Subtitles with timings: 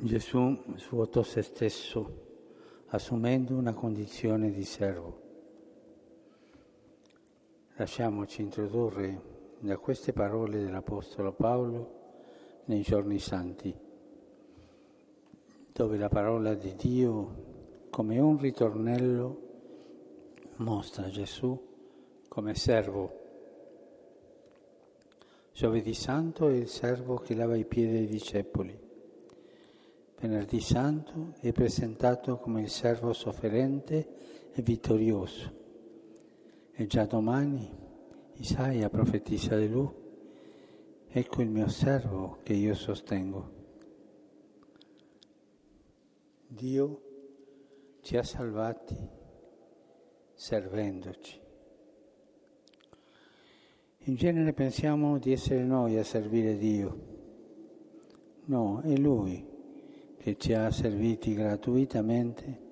[0.00, 2.26] Gesù svuotò se stesso
[2.86, 5.20] assumendo una condizione di servo.
[7.74, 11.96] Lasciamoci introdurre da queste parole dell'Apostolo Paolo
[12.66, 13.74] nei giorni santi,
[15.72, 19.40] dove la parola di Dio, come un ritornello,
[20.58, 21.60] mostra Gesù
[22.28, 23.18] come servo.
[25.52, 28.86] Giovedì Santo è il servo che lava i piedi ai discepoli.
[30.20, 35.52] Venerdì Santo è presentato come il servo sofferente e vittorioso.
[36.72, 37.70] E già domani
[38.34, 39.88] Isaia profetizza di lui,
[41.06, 43.54] ecco il mio servo che io sostengo.
[46.48, 47.02] Dio
[48.00, 48.96] ci ha salvati
[50.34, 51.40] servendoci.
[53.98, 57.06] In genere pensiamo di essere noi a servire Dio.
[58.46, 59.56] No, è Lui
[60.28, 62.66] che ci ha serviti gratuitamente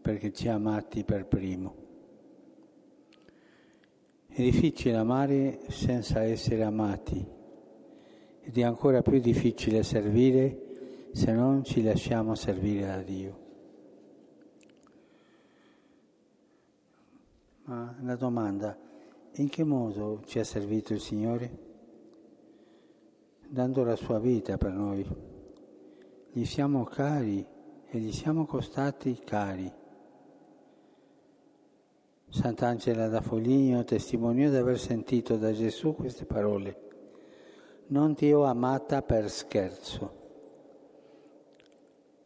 [0.00, 1.76] perché ci ha amati per primo.
[4.26, 7.24] È difficile amare senza essere amati
[8.42, 13.38] ed è ancora più difficile servire se non ci lasciamo servire da Dio.
[17.64, 18.76] Ma la domanda,
[19.34, 21.68] in che modo ci ha servito il Signore?
[23.46, 25.29] Dando la sua vita per noi
[26.32, 27.44] gli siamo cari
[27.88, 29.70] e gli siamo costati cari.
[32.28, 36.88] Sant'Angela da Foligno testimoniò di aver sentito da Gesù queste parole.
[37.88, 40.18] Non ti ho amata per scherzo.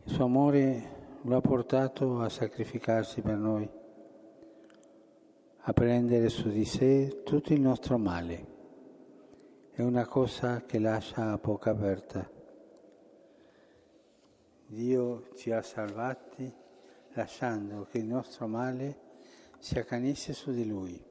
[0.04, 3.66] Il suo amore lo ha portato a sacrificarsi per noi,
[5.60, 8.52] a prendere su di sé tutto il nostro male.
[9.70, 12.33] È una cosa che lascia a bocca aperta.
[14.66, 16.52] Dio ci ha salvati
[17.14, 19.00] lasciando che il nostro male
[19.58, 21.02] si accanisse su di Lui,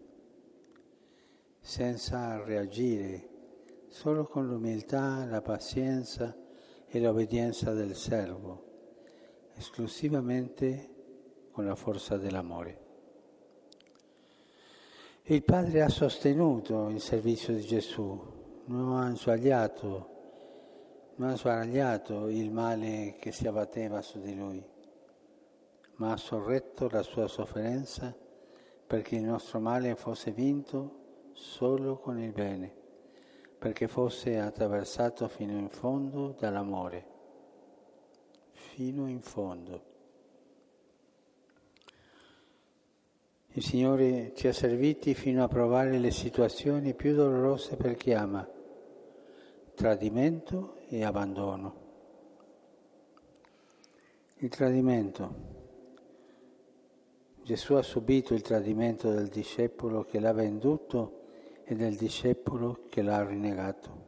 [1.60, 3.30] senza reagire,
[3.88, 6.36] solo con l'umiltà, la pazienza
[6.88, 8.64] e l'obbedienza del servo,
[9.56, 10.90] esclusivamente
[11.52, 12.82] con la forza dell'amore.
[15.24, 18.20] Il Padre ha sostenuto il servizio di Gesù,
[18.66, 20.13] non ha sbagliato
[21.16, 24.64] non ha sbaragliato il male che si abbatteva su di lui,
[25.96, 28.16] ma ha sorretto la sua sofferenza
[28.88, 32.74] perché il nostro male fosse vinto solo con il bene,
[33.60, 37.06] perché fosse attraversato fino in fondo dall'amore,
[38.52, 39.92] fino in fondo.
[43.56, 48.62] Il Signore ci ha serviti fino a provare le situazioni più dolorose per chi ama
[49.84, 51.74] tradimento e abbandono.
[54.38, 55.36] Il tradimento.
[57.44, 61.24] Gesù ha subito il tradimento del discepolo che l'ha venduto
[61.66, 64.06] e del discepolo che l'ha rinnegato.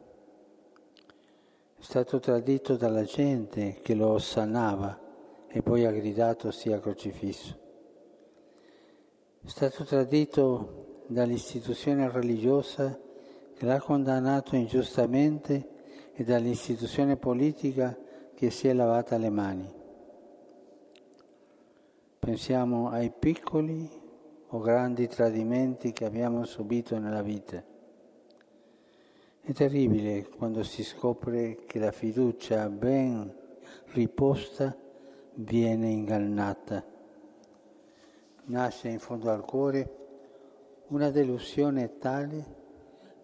[1.78, 4.98] È stato tradito dalla gente che lo ossannava
[5.46, 7.54] e poi ha gridato sia crocifisso.
[9.42, 12.98] È stato tradito dall'istituzione religiosa
[13.56, 17.96] che l'ha condannato ingiustamente e dall'istituzione politica
[18.34, 19.72] che si è lavata le mani.
[22.18, 23.88] Pensiamo ai piccoli
[24.48, 27.64] o grandi tradimenti che abbiamo subito nella vita.
[29.40, 33.34] È terribile quando si scopre che la fiducia ben
[33.92, 34.76] riposta
[35.34, 36.84] viene ingannata.
[38.44, 39.96] Nasce in fondo al cuore
[40.88, 42.64] una delusione tale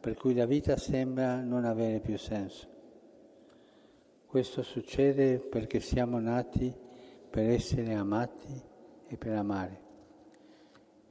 [0.02, 2.66] per cui la vita sembra non avere più senso.
[4.26, 6.74] Questo succede perché siamo nati
[7.30, 8.60] per essere amati
[9.06, 9.80] e per amare.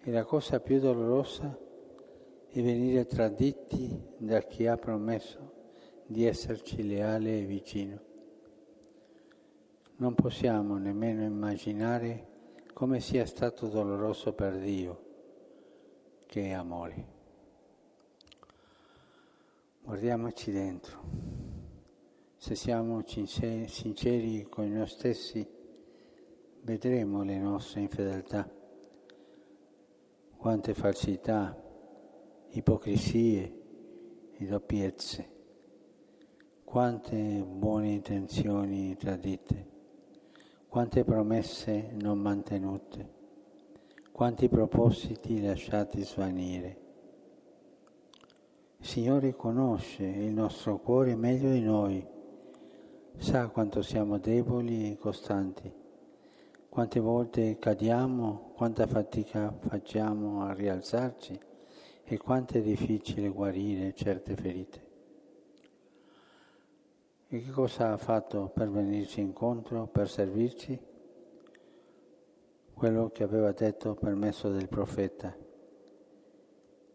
[0.01, 1.57] E la cosa più dolorosa
[2.49, 5.53] è venire traditi da chi ha promesso
[6.05, 7.99] di esserci leale e vicino.
[9.95, 12.27] Non possiamo nemmeno immaginare
[12.73, 15.05] come sia stato doloroso per Dio,
[16.25, 17.19] che è amore.
[19.83, 21.01] Guardiamoci dentro.
[22.37, 25.45] Se siamo sinceri con noi stessi,
[26.61, 28.47] vedremo le nostre infedeltà,
[30.37, 31.59] quante falsità,
[32.51, 33.53] ipocrisie
[34.37, 35.29] e doppiezze,
[36.63, 39.67] quante buone intenzioni tradite,
[40.67, 43.13] quante promesse non mantenute,
[44.11, 46.89] quanti propositi lasciati svanire
[48.83, 52.05] Signore conosce il nostro cuore meglio di noi,
[53.15, 55.71] sa quanto siamo deboli e incostanti,
[56.67, 61.39] quante volte cadiamo, quanta fatica facciamo a rialzarci
[62.03, 64.89] e quanto è difficile guarire certe ferite.
[67.27, 70.77] E che cosa ha fatto per venirci incontro, per servirci?
[72.73, 75.37] Quello che aveva detto per mezzo del profeta.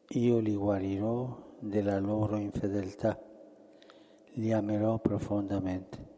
[0.09, 3.21] Io li guarirò della loro infedeltà,
[4.35, 6.15] li amerò profondamente.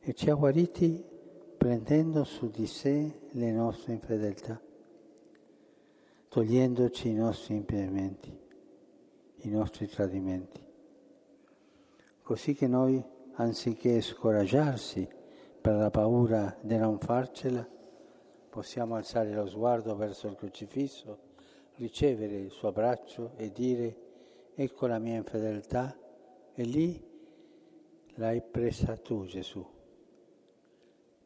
[0.00, 1.04] E ci ha guariti
[1.56, 4.60] prendendo su di sé le nostre infedeltà,
[6.28, 8.38] togliendoci i nostri impedimenti,
[9.42, 10.66] i nostri tradimenti
[12.28, 13.02] così che noi,
[13.36, 15.08] anziché scoraggiarsi
[15.62, 17.66] per la paura di non farcela,
[18.50, 21.18] possiamo alzare lo sguardo verso il crocifisso,
[21.78, 23.96] ricevere il suo abbraccio e dire
[24.54, 25.96] ecco la mia infedeltà
[26.52, 27.02] e lì
[28.14, 29.66] l'hai presa tu Gesù.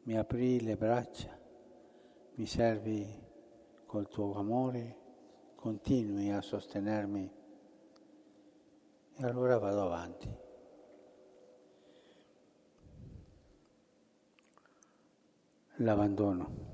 [0.03, 1.37] Mi apri le braccia,
[2.35, 3.05] mi servi
[3.85, 4.97] col tuo amore,
[5.55, 7.31] continui a sostenermi
[9.15, 10.41] e allora vado avanti.
[15.77, 16.72] l'abbandono.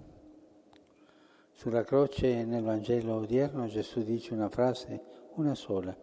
[1.60, 5.04] Sulla croce nel Vangelo odierno Gesù dice una frase,
[5.34, 5.94] una sola.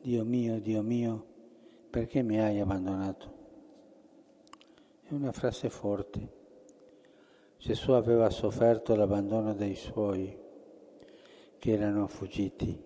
[0.00, 1.24] Dio mio, Dio mio,
[1.88, 3.32] perché mi hai abbandonato?
[5.04, 6.32] È una frase forte.
[7.58, 10.36] Gesù aveva sofferto l'abbandono dei suoi
[11.60, 12.84] che erano fuggiti,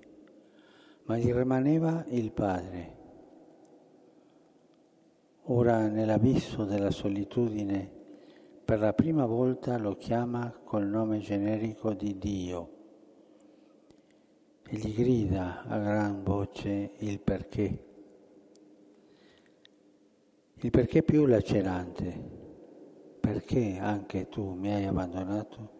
[1.05, 2.97] ma gli rimaneva il Padre.
[5.45, 7.96] Ora nell'abisso della solitudine
[8.67, 12.71] per la prima volta lo chiama col nome generico di Dio
[14.69, 17.85] e gli grida a gran voce il perché.
[20.55, 22.21] Il perché più lacerante,
[23.21, 25.71] perché anche tu mi hai abbandonato?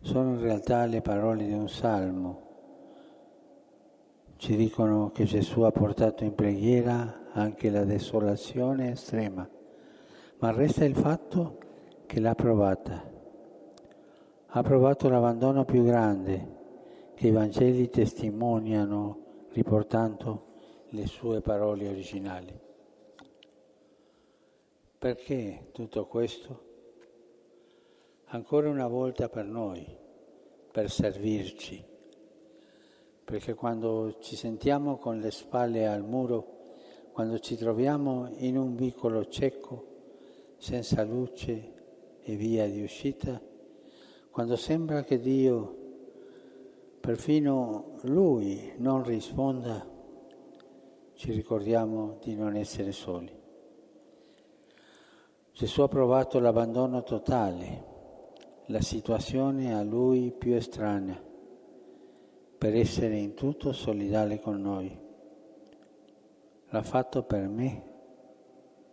[0.00, 2.48] Sono in realtà le parole di un salmo.
[4.36, 9.46] Ci dicono che Gesù ha portato in preghiera anche la desolazione estrema
[10.40, 11.58] ma resta il fatto
[12.06, 13.08] che l'ha provata.
[14.46, 16.58] Ha provato l'abbandono più grande
[17.14, 20.46] che i Vangeli testimoniano riportando
[20.88, 22.58] le sue parole originali.
[24.98, 26.68] Perché tutto questo?
[28.32, 29.86] Ancora una volta per noi,
[30.72, 31.84] per servirci,
[33.24, 36.58] perché quando ci sentiamo con le spalle al muro,
[37.12, 39.89] quando ci troviamo in un vicolo cieco,
[40.60, 41.72] senza luce
[42.20, 43.40] e via di uscita,
[44.30, 45.76] quando sembra che Dio,
[47.00, 49.88] perfino Lui, non risponda,
[51.14, 53.32] ci ricordiamo di non essere soli.
[55.54, 57.84] Gesù ha provato l'abbandono totale,
[58.66, 61.18] la situazione a Lui più estranea,
[62.58, 64.94] per essere in tutto solidale con noi.
[66.68, 67.82] L'ha fatto per me,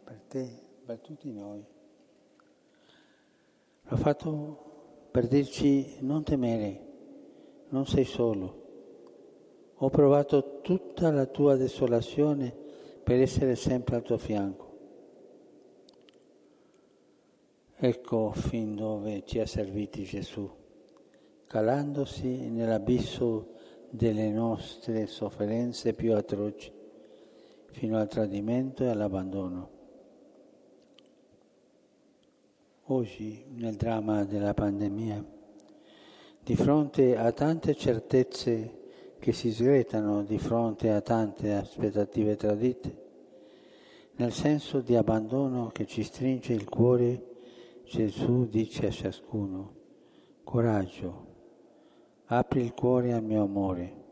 [0.06, 1.62] per te per tutti noi.
[3.89, 6.80] L'ha fatto per dirci non temere,
[7.69, 8.63] non sei solo.
[9.75, 12.56] Ho provato tutta la tua desolazione
[13.04, 14.66] per essere sempre al tuo fianco.
[17.76, 20.50] Ecco fin dove ci ha serviti Gesù,
[21.47, 23.56] calandosi nell'abisso
[23.90, 26.71] delle nostre sofferenze più atroci,
[27.71, 29.76] fino al tradimento e all'abbandono.
[32.89, 35.25] Oggi nel dramma della pandemia,
[36.41, 43.06] di fronte a tante certezze che si sgretano, di fronte a tante aspettative tradite,
[44.15, 47.35] nel senso di abbandono che ci stringe il cuore,
[47.83, 49.73] Gesù dice a ciascuno,
[50.44, 51.25] coraggio,
[52.27, 54.06] apri il cuore al mio amore,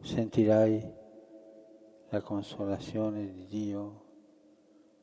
[0.00, 0.92] sentirai
[2.08, 4.04] la consolazione di Dio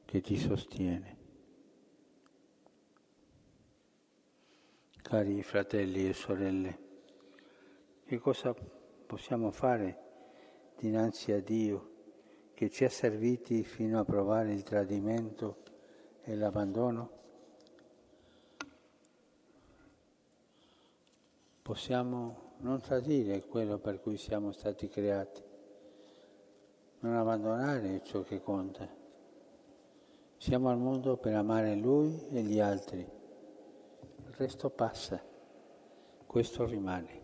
[0.04, 1.23] che ti sostiene.
[5.14, 6.78] Cari fratelli e sorelle,
[8.04, 8.56] che cosa
[9.06, 10.00] possiamo fare
[10.76, 11.92] dinanzi a Dio
[12.56, 15.58] che ci ha serviti fino a provare il tradimento
[16.24, 17.10] e l'abbandono?
[21.62, 25.44] Possiamo non tradire quello per cui siamo stati creati,
[27.02, 28.90] non abbandonare ciò che conta.
[30.38, 33.22] Siamo al mondo per amare Lui e gli altri
[34.34, 35.24] il resto passa,
[36.26, 37.22] questo rimane.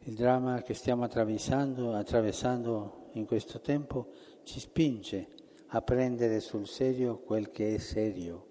[0.00, 4.08] Il dramma che stiamo attraversando, attraversando in questo tempo
[4.42, 5.28] ci spinge
[5.68, 8.46] a prendere sul serio quel che è serio,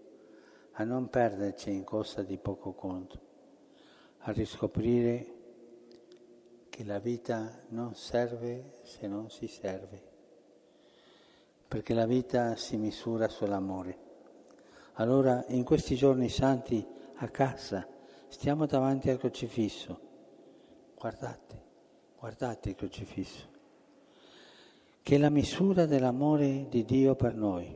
[0.73, 3.19] a non perderci in cosa di poco conto,
[4.19, 5.39] a riscoprire
[6.69, 10.01] che la vita non serve se non si serve,
[11.67, 14.10] perché la vita si misura sull'amore.
[14.93, 17.87] Allora in questi giorni santi a casa
[18.27, 19.99] stiamo davanti al crocifisso,
[20.97, 21.63] guardate,
[22.17, 23.47] guardate il crocifisso,
[25.01, 27.75] che è la misura dell'amore di Dio per noi.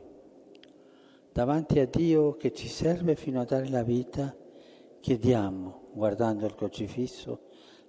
[1.32, 4.34] Davanti a Dio che ci serve fino a dare la vita,
[5.00, 7.40] chiediamo, guardando il crocifisso,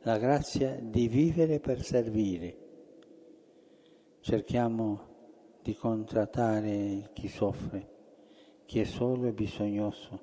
[0.02, 2.58] la grazia di vivere per servire.
[4.20, 5.16] Cerchiamo
[5.62, 7.97] di contrattare chi soffre,
[8.68, 10.20] chi è solo e bisognoso.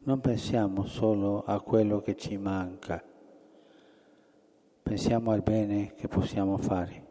[0.00, 3.02] Non pensiamo solo a quello che ci manca,
[4.82, 7.08] pensiamo al bene che possiamo fare.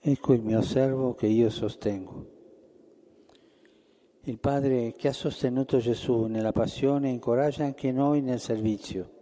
[0.00, 2.38] Ecco il mio servo che io sostengo.
[4.22, 9.18] Il Padre che ha sostenuto Gesù nella passione incoraggia anche noi nel servizio.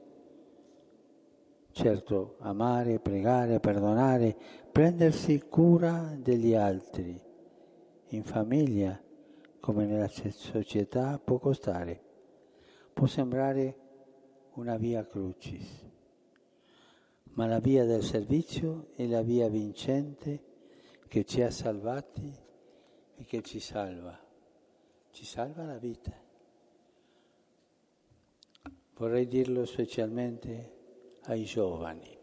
[1.78, 4.36] Certo, amare, pregare, perdonare,
[4.72, 7.16] prendersi cura degli altri,
[8.08, 9.00] in famiglia
[9.60, 12.02] come nella società può costare,
[12.92, 13.76] può sembrare
[14.54, 15.88] una via crucis,
[17.34, 20.42] ma la via del servizio è la via vincente
[21.06, 22.34] che ci ha salvati
[23.14, 24.18] e che ci salva.
[25.12, 26.12] Ci salva la vita.
[28.96, 30.74] Vorrei dirlo specialmente
[31.28, 32.16] ai giovani,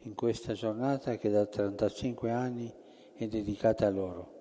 [0.00, 2.72] in questa giornata che da 35 anni
[3.14, 4.38] è dedicata a loro.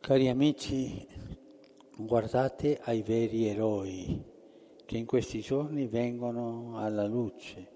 [0.00, 1.06] Cari amici,
[1.96, 4.22] guardate ai veri eroi
[4.84, 7.70] che in questi giorni vengono alla luce.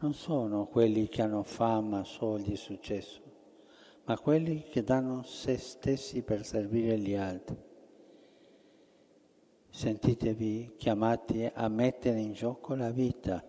[0.00, 3.22] Non sono quelli che hanno fama, soldi e successo,
[4.04, 7.72] ma quelli che danno se stessi per servire gli altri.
[9.76, 13.44] Sentitevi chiamati a mettere in gioco la vita.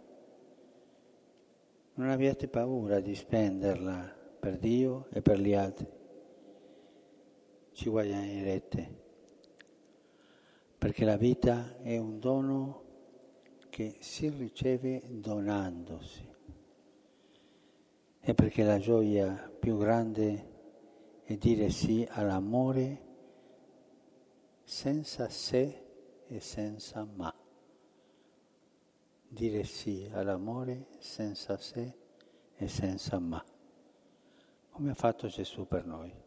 [1.93, 5.87] Non abbiate paura di spenderla per Dio e per gli altri.
[7.73, 9.01] Ci guadagnerete,
[10.79, 12.83] perché la vita è un dono
[13.69, 16.27] che si riceve donandosi
[18.19, 20.53] e perché la gioia più grande
[21.23, 23.03] è dire sì all'amore
[24.63, 25.83] senza se
[26.27, 27.33] e senza ma.
[29.27, 31.97] Dire sì all'amore senza se
[32.55, 33.43] e senza ma,
[34.69, 36.24] come ha fatto Gesù per noi.